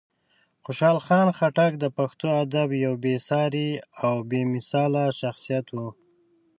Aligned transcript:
خوشحال 0.63 0.97
خان 1.05 1.27
خټک 1.37 1.71
د 1.79 1.85
پښتو 1.97 2.27
ادب 2.43 2.69
یو 2.85 2.93
بېساری 3.03 3.69
او 4.05 4.13
بېمثاله 4.31 5.03
شخصیت 5.21 5.65
و. 5.71 5.77